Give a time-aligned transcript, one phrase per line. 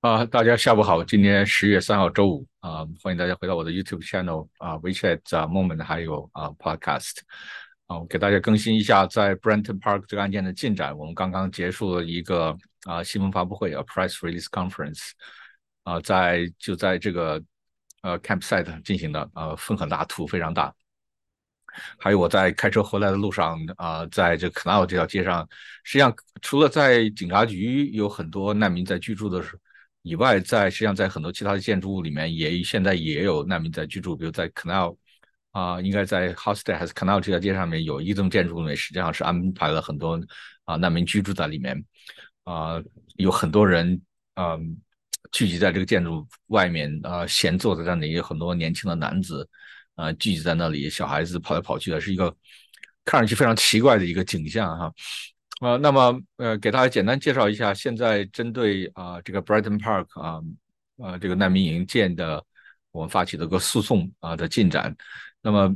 [0.00, 7.16] 啊，大家下午好，今天十月三号周五啊，欢迎大家回到我的 YouTube channel 啊，WeChat 啊 Moment 还有啊 Podcast
[7.88, 10.96] 啊，我给大家更新一下在 Brenton Park 这个案件的进展。
[10.96, 15.10] 我们刚刚结束了一个啊新闻发布会啊 Press Release Conference
[15.82, 17.42] 啊，在就在这个
[18.02, 20.72] 呃 Campsite 进行的啊，风很大，土非常大。
[21.98, 25.44] 还有我在开车回来的路上啊，在这 Canal 这条街上，
[25.82, 29.58] 实际上除了在警察局有很多难民在居住的时候。
[30.08, 34.16] 以外，在实际上在很多其他的建筑物里面，也现在也有难民在居住。
[34.16, 34.96] 比如在 Canal
[35.50, 40.18] 啊，应该在 Hostel 还是 Canal 这条街上面有一栋建筑里面，实际上是安排了很多
[40.64, 41.84] 啊难民居住在里面。
[42.44, 42.82] 啊，
[43.16, 44.00] 有很多人
[44.34, 44.56] 啊
[45.32, 49.46] 聚集在这个建筑外面啊，闲坐在那里，有很多年轻的男子
[49.94, 52.34] 啊聚集在那里，小孩子跑来跑去的，是一个
[53.04, 54.90] 看上去非常奇怪的一个景象哈。
[55.60, 60.40] 啊，那么呃，给大家简单介绍一下，现在针对啊这个 Brighton Park 啊
[60.98, 62.40] 呃这个难民营建的，
[62.92, 64.96] 我们发起的个诉讼啊的进展。
[65.42, 65.74] 那么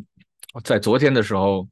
[0.62, 1.68] 在昨天的时候，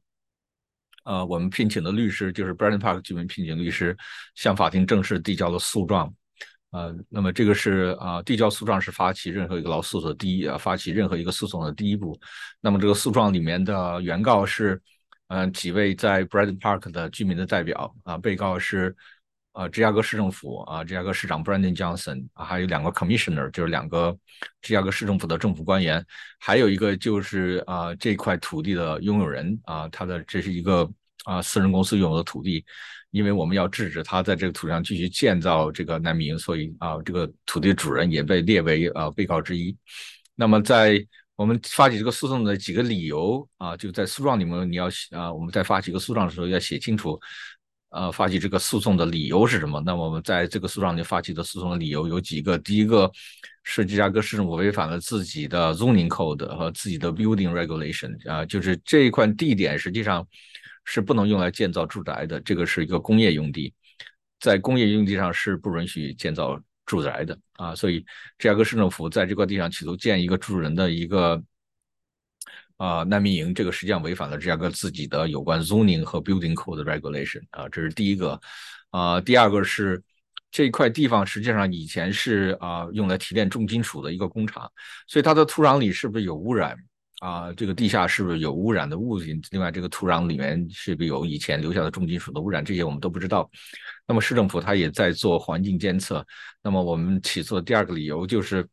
[1.05, 3.95] 呃，我们聘请的律师就是 Brighton Park 居民聘请律师，
[4.35, 6.13] 向法庭正式递交了诉状。
[6.71, 12.19] 呃，那么这个是啊，递交诉状是发起任何一个劳诉的第一啊，发起任何一个诉讼的第一步。
[12.59, 14.81] 那么这个诉状里面的原告是。
[15.33, 18.93] 嗯，几位在 Brighton Park 的居民的代表啊，被告是
[19.53, 24.13] 呃芝加哥市政府啊，芝加哥市长 Brandon Johnson 啊，还有两个 Commissioner，就是两个
[24.61, 26.05] 芝加哥市政府的政府官员，
[26.37, 30.85] 还有一个就是啊这块土地的拥有人啊，他的这是一个
[31.23, 32.65] 啊私人公司拥有的土地，
[33.11, 39.73] 因为我们要制止他在这个土地上继续建造这个难民营，所以啊这个土地主人也被列为啊被告之一。
[40.35, 41.01] 那么在
[41.35, 47.19] 我们发起这个诉讼的几个理由啊，就在诉状里面，你要写啊，我们在发起一个诉状的时候要写清楚，
[47.89, 49.81] 呃，发起这个诉讼的理由是什么？
[49.83, 52.57] 那我们在这个诉状里发起的诉讼的理由有几个？
[52.59, 53.11] 第一个
[53.63, 60.27] 是芝加哥市政府违反了自己的 zoning code 和自己的 building regulation 啊，就是这一块地点实际上
[60.85, 63.73] 是不能用来建造住宅的，这个是一个工业用地，
[64.39, 66.61] 在工业用地上是不允许建造。
[66.85, 67.99] 住宅的啊，所以
[68.37, 71.41] 芝加哥市政府在这块地上企图建一个住人的一个
[72.77, 78.39] 啊难民营，这个实际上违反了芝加哥自己的有关 zoning 和 building code regulation 啊，这是第一个
[78.89, 79.21] 啊。
[79.21, 80.03] 第二个是
[80.49, 84.69] 这块地方实际上以前是啊用来提炼重金属的一个工厂，
[85.07, 86.75] 所以它的土壤里是不是有污染？
[87.21, 89.39] 啊，这个地下是不是有污染的物品？
[89.51, 92.65] 另外，这个土壤里面是不是有以前留下的重金属的污染？
[92.65, 93.47] 这些我们都不知道。
[94.07, 96.25] 那么市政府它也在做环境监测。
[96.63, 98.67] 那么我们起诉的第二个理由就是，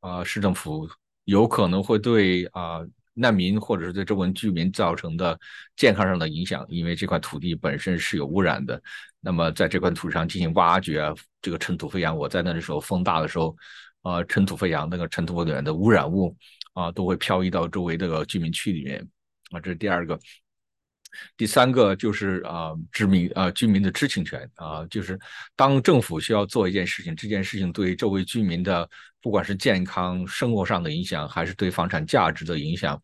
[0.00, 0.88] 啊，市政府
[1.24, 2.80] 有可能会对啊
[3.12, 5.38] 难民或者是对周围居民造成的
[5.76, 8.82] 健康上的影响，因为这块土地本身是有污染的。
[9.20, 11.12] 那么在这块土地上进行挖掘，
[11.42, 12.16] 这个尘土飞扬。
[12.16, 13.54] 我在那的时候，风大的时候，
[14.00, 16.34] 啊，尘土飞扬，那个尘土里面的污染物。
[16.72, 19.06] 啊，都会漂移到周围的居民区里面
[19.50, 20.18] 啊，这是第二个。
[21.36, 25.18] 第三个就是啊，居民啊，居民的知情权啊，就是
[25.56, 28.88] 当政府需要做一件事情，这件事情对周围居民的
[29.20, 32.96] 不管是健康、生活上的影响，还是对房产价值的影响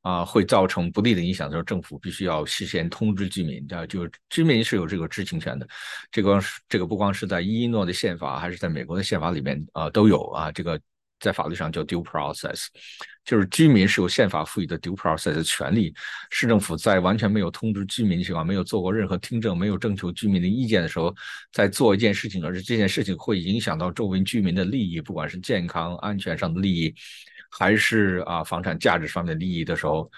[0.00, 5.68] 啊，会造成不利的影响的时候，政府必须要事先通知居民啊，就是居民是有这个知情权的。
[6.10, 10.80] 这个是这个不光是在伊诺的宪法，还是在美国的宪法里面啊，都有啊，这个。
[11.22, 12.66] 在法律上叫 due process，
[13.24, 15.94] 就是居民是有宪法赋予的 due process 的权利。
[16.30, 21.14] 市政府在完全没有通知居民的情况，没有做过任何听证，没有征求居民的意见的时候，
[21.52, 26.92] 在做一件事情，而且这件事情会影响到周围居民的利益，不管是健康安全上的利益，
[27.52, 30.10] 还是啊房产价值上面的利益的时候，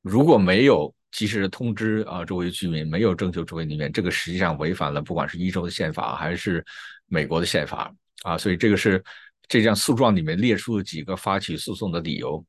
[0.00, 6.64] 如果没有及时的通知啊周围居民，没有征求周围居民，这个实际上违反了不管是一州的宪法还是
[7.08, 7.92] 美国的宪法
[8.22, 9.02] 啊，所以这个是。
[9.50, 12.42] 这项诉状里面列出了几个发起诉讼的理由。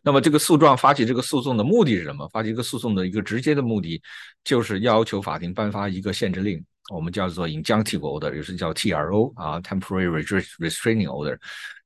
[0.00, 2.28] 那么，这个诉状发起这个诉讼的目的是什么？
[2.28, 4.00] 发起一个诉讼的一个直接的目的，
[4.44, 6.64] 就是要求法庭颁发一个限制令，
[6.94, 10.08] 我们叫做 injunctive order，也是叫 TRO 啊，temporary
[10.58, 11.36] restraining order。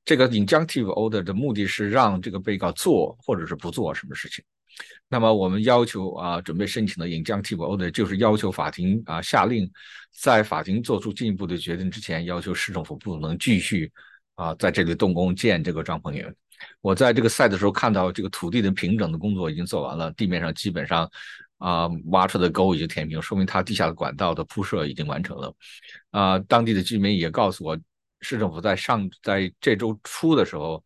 [0.05, 4.45] 这个 injunctive order 的目的是让这个被告做或者是不做什么事情。
[5.13, 9.71] 那么我们要求啊，准备申请的 injunctive order 就是要求法庭啊下令，
[10.11, 13.93] 在法庭做出进一步的决定之前，要求市政府不能继续
[14.37, 16.35] 啊在这里动工建这个帐篷营。
[16.81, 21.07] 我在这个赛的时候看到，这个土地的平整的工作已经做完了，地面上基本上
[21.59, 25.55] 啊挖出的沟已经填平，说明它地下的管道的铺设已经完成了。
[26.11, 27.79] 啊，当地的居民也告诉我，
[28.23, 30.83] 市政府在上在这周初的时候。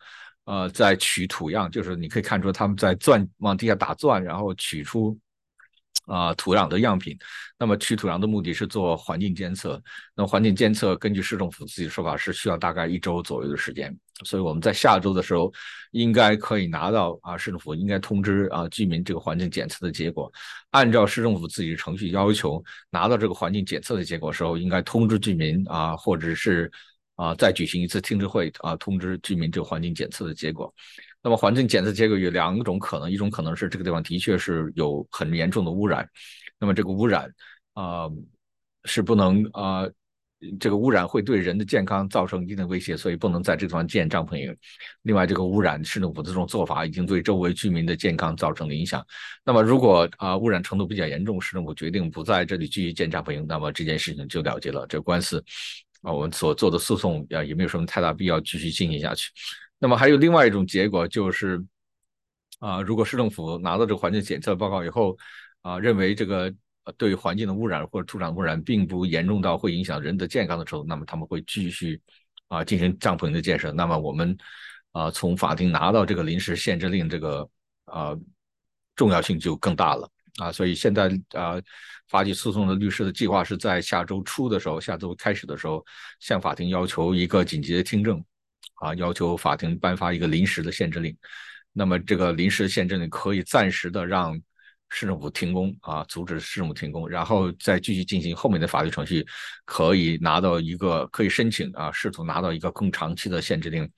[0.47, 5.19] 呃，在取土样，就是你可以看出他们在钻往地下打钻，然后取出
[6.07, 7.19] 啊，土壤的样品，
[7.59, 9.83] 那么取土壤的目的是做环境监测。
[10.15, 13.93] 那环境监测，根据市政府自己的说法，是需要大概一周左右的时间。
[14.25, 15.53] 所以我们在下周的时候，
[15.91, 20.33] 应该可以拿到啊，市政府应该通知啊居民这个环境检测的结果。
[20.71, 26.71] 按照市政府自己的程序要求，拿到这个环境检测的结果时候，应该通知居民啊，或者是
[27.17, 30.73] 啊再举行一次听证会啊，通知居民这个环境检测的结果。
[31.23, 36.09] 那么环境检测结果有两种可能，一种可能是这个地方的确是有很严重的污染，
[36.61, 37.29] 那么这个污染
[37.75, 38.09] 啊
[38.85, 39.85] 是不能啊，
[40.61, 44.57] 这个污染会对人的健康造成一定的威胁，所以不能在这地方建帐篷营。
[45.03, 49.05] 另外，这个污染市政府这种做法已经对周围居民的健康造成了影响。
[49.45, 55.43] 那么如果啊污染程度比较严重，市政府决定不在这里继续建帐篷营，那么这件事情就了结了，这官司
[56.07, 59.33] 啊我们所做的诉讼啊也没有什么太大必要继续进行下去。
[59.77, 61.61] 那么还有另外一种结果，就是
[62.61, 65.19] 啊，如果市政府拿到这个环境检测报告以后，
[65.63, 66.55] 啊，认为这个
[66.97, 72.01] 对环境的污染或者土壤污染并不严重到会影响人的健康的时候，那么他们会继续
[72.47, 73.73] 啊进行帐篷的建设。
[73.73, 74.37] 那么我们
[74.93, 77.51] 啊从法庭拿到这个临时限制令，这个
[77.87, 78.17] 啊
[78.95, 80.09] 重要性就更大了
[80.39, 80.53] 啊。
[80.53, 81.61] 所以现在啊
[82.09, 85.85] 发起诉讼的律师的计划是在下周初的时候，下周开始的时候
[86.21, 88.25] 向法庭要求一个紧急的听证。
[88.81, 91.17] 啊，要求法庭颁发一个临时的限制令，
[91.73, 94.39] 那么这个临时限制令可以暂时的让
[94.91, 99.27] 市政府停工啊，阻止市政府停工，然后再继续进行后面的法律程序，
[99.65, 103.91] 可以拿到一个可以申请啊，试图拿到一个更长期的限制令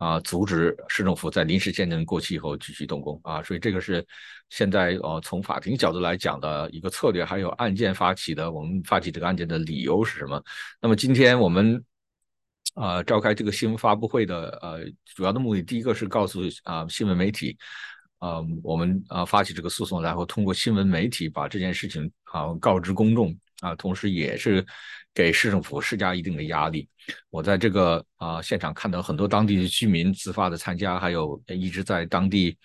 [0.00, 4.04] 啊，阻止市政府在临时限制令过期以后继续动工啊，所以这个是
[4.48, 10.42] 现在呃从法庭角度来讲的一个策略，还有案件发起的我们发起这个案件的理由是什么？
[10.80, 11.80] 那么今天我们。
[12.74, 14.84] 啊，召开这个新闻发布会的呃
[15.16, 17.58] 主要的目的，第一个是告诉啊新闻媒体，
[18.18, 24.64] 啊我们啊发起这个诉讼，然后通过新闻媒体把这件事情啊告知公众啊，同时也是
[25.14, 26.88] 给市政府施加一定的压力。
[27.30, 32.56] 我在这个啊现场看到很多当地的居民自发的参加，还有一直在当地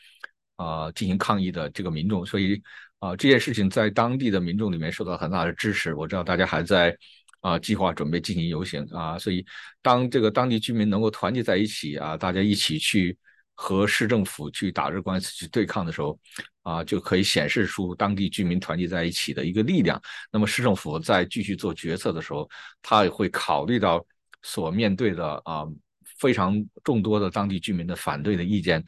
[0.55, 2.61] 啊进行抗议的这个民众，所以
[2.99, 5.93] 啊这件事情在当地的民众里面受到很大的支持。
[5.93, 6.97] 我知道大家还在。
[7.41, 9.45] 啊，计划准备进行游行啊，所以
[9.83, 13.15] 当这个当地居民能够团结在一起啊，大家一起去
[13.53, 16.19] 和市政府去打这官司去对抗的时候，
[16.65, 20.01] 啊，就可以显示出当地居民团结在一起的一个力量。
[20.31, 22.49] 那么市政府在继续做决策的时候，
[22.81, 24.03] 他也会考虑到
[24.41, 25.63] 所面对的啊
[26.17, 28.83] 非常众多的当地居民的反对的意见，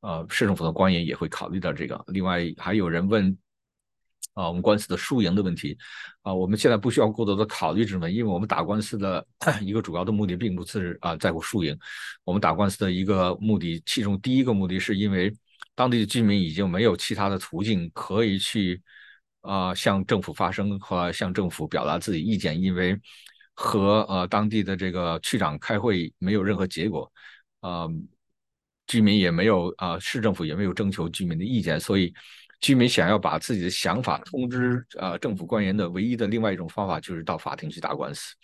[0.00, 2.02] 呃，市政府的官员也会考虑到这个。
[2.08, 3.36] 另外还有人问。
[4.34, 5.76] 啊，我们官司的输赢的问题，
[6.22, 9.26] 啊，我们现在不需要过多的考虑这么，因为我们打官司的
[9.60, 11.76] 一个主要的目的并不是啊在乎输赢，
[12.22, 15.34] 我们打官司的一个目的，其中第一个目的是因为
[15.78, 18.82] 当地的居民已经没有其他的途径可以去
[19.42, 23.00] 啊向政府发声和向政府表达自己意见，因为
[23.54, 27.08] 和呃当地的这个区长开会没有任何结果，
[27.60, 27.86] 啊，
[28.88, 32.12] 居民也没有啊市政府也没有征求居民的意见，所以。
[32.60, 38.34] 居民想要把自己的想法通知呃政府官员的唯一的另外一种方法就是到法庭去打官司，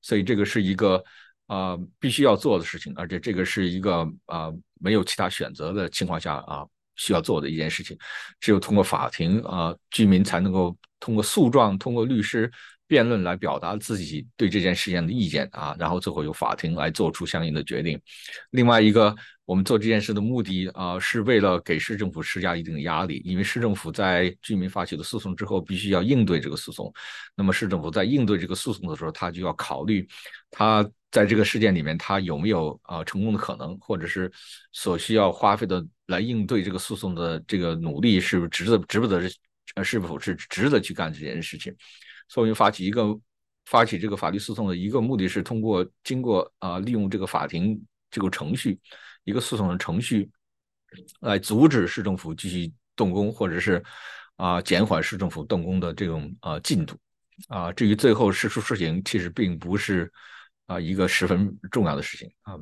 [0.00, 1.04] 所以这个是一个
[1.48, 4.50] 啊必须要做的事情，而且这个是一个啊
[4.80, 6.64] 没有其他选择的情况下啊
[6.98, 7.96] 需要做的一件事情，
[8.38, 12.52] 只有通过法庭啊居民才能够通过诉状、通过律师
[12.88, 18.00] 辩论来表达自己对这件事件的意见啊，然后最后由法庭来做出相应的决定。
[18.50, 19.14] 另外一个。
[19.48, 26.92] 我们做这件事的目的啊，是为了给市政府施加一定的压力，因为市政府在居民发起的诉讼之后，必须要应对这个诉讼。
[27.34, 30.06] 那么市政府在应对这个诉讼的时候，他就要考虑，
[30.50, 34.30] 他在这个事件里面他有没有啊成功的可能，或者是
[34.72, 39.18] 所需要花费的来应对这个诉讼的这个努力是不是值得，值不得，
[39.76, 41.74] 呃，是否是值得去干这件事情。
[42.28, 43.18] 所以发起一个
[43.64, 48.78] 发起这个法律诉讼的一个目的是通过经过啊利用这个法庭这个程序。
[49.24, 50.30] 一个诉讼的程序
[51.20, 53.84] 来阻止市政府继续动工，或者是
[54.36, 56.96] 啊减缓市政府动工的这种啊进度
[57.48, 57.70] 啊。
[57.72, 60.10] 至于最后释出实行，其实并不是
[60.64, 62.54] 啊一个十分重要的事情啊。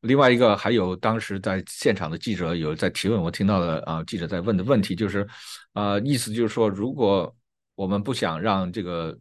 [0.00, 5.28] 另外一个还有当时在现场的记者有在提问，我听到了啊记者在问的问题就是
[5.74, 7.36] 啊意思就是说，如果
[7.78, 9.16] 我们不想让这个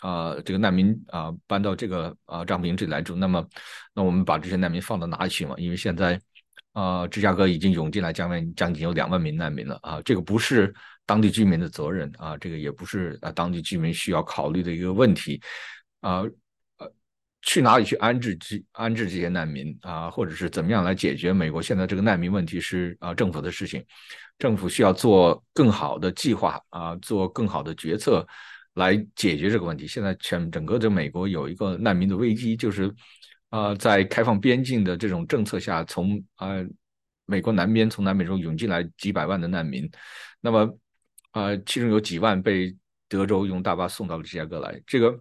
[0.00, 3.48] 啊这个难民啊搬到这个啊帐篷营这里来住，那么
[3.94, 5.54] 那我们把这些难民放到哪里去嘛？
[5.56, 6.20] 因为现在，
[6.72, 10.74] 啊，芝加哥已经涌进来将近将近有两万名难民了啊，这个不是
[11.06, 15.40] 当地居民的责任啊，这个也不是啊当地居民需要考虑的一个问题
[16.00, 16.20] 啊，
[16.76, 16.92] 呃，
[17.40, 23.82] 去哪里去安置这安置这些难民啊，或者是怎么样来解决美国现在这个难民问题是啊政府的事情，
[24.40, 28.26] 政府需要做更好的计划啊，做更好的决策
[28.74, 29.86] 来解决这个问题。
[29.86, 32.92] 现在全整个的美国有一个难民的危机，就是
[33.50, 36.54] 啊，在开放边境的这种政策下，从啊
[37.26, 39.88] 美国南边从南美洲涌进来几百万的难民，
[40.40, 40.78] 那么
[41.32, 42.74] 啊，其中有几万被
[43.08, 44.80] 德州用大巴送到了芝加哥来。
[44.86, 45.20] 这个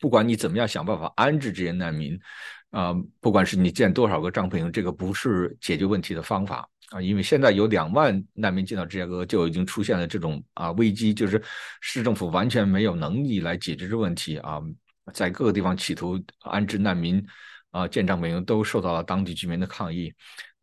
[0.00, 2.18] 不管你怎么样想办法安置这些难民。
[2.74, 7.00] 啊，不管是你建多少个帐篷营，这个不是解决问题的方法啊！
[7.00, 11.40] 因为现在有两万难民进到芝加哥，就已经出现了这种啊危机，就是
[11.80, 14.60] 市政府完全没有能力来解决这问题啊，
[15.12, 17.24] 在各个地方企图安置难民
[17.70, 20.12] 啊建帐篷营，都受到了当地居民的抗议。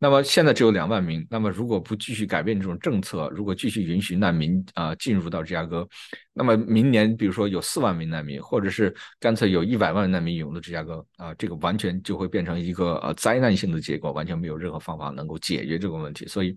[0.02, 1.24] 那么现在只有两万名。
[1.30, 5.88] 那么如果不继续改变这种政策，如果继续允许难民啊进入到芝加哥，
[6.32, 16.26] 那么明年比如说有四万名难民，或者是干脆有一百万难民涌入芝加哥啊，这个完全就会变成一个呃灾难性的结果，完全没有任何方法能够解决这个问题。
[16.26, 16.56] 所以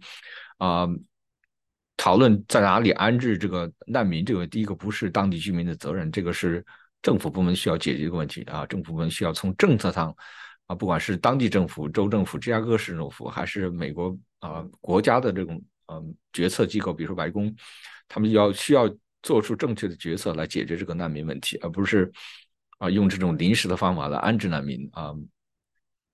[0.57, 0.87] 啊，
[1.97, 6.65] 讨论在哪里安置这个难民，这个第一个不是当地居民的责任，这个是
[7.03, 10.15] 政府部门需要解决的问题啊，政府部门需要从政策上。
[10.67, 17.55] 啊，不管是当地政府、州政府、芝加哥市政府，还是美国啊国家的这种嗯决策机构，比如说白宫，
[18.07, 18.89] 他们要需要
[19.21, 22.11] 做出正确的决策来解决这个难民问题，而不是
[22.79, 25.13] 啊用这种临时的方法来安置难民啊。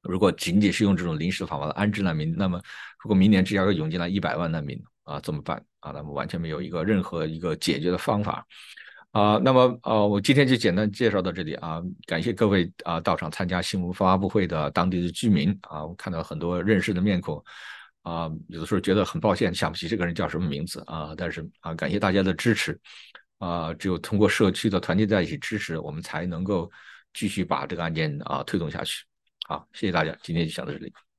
[0.01, 2.59] 如果仅仅是用这种临时的方法来安置难民，那么
[3.03, 5.91] 如果明年芝加哥涌进来一百万难民啊，怎么办啊？
[5.91, 8.45] 那么完全没有一个任何一个解决的方法。
[9.11, 17.43] 啊，那么呃，我今天就简单介绍到这里啊，感谢各位啊到场参加新闻发布会的当地的居民啊，我看到很多认识的面孔
[18.03, 22.79] 啊，有的时候觉得很抱歉想不起这个人叫什么名字啊，但是啊，感谢大家的支持
[23.39, 26.71] 啊，只有通过社区的团结在一起支持，我们才能够
[27.13, 29.03] 继续把这个案件啊推动下去。
[29.45, 31.10] 好，谢谢大家，今天就讲到这里。